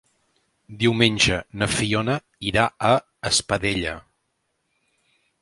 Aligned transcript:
Diumenge 0.83 1.37
na 1.63 1.67
Fiona 1.73 2.15
irà 2.53 2.65
a 2.93 2.95
Espadella. 3.33 3.95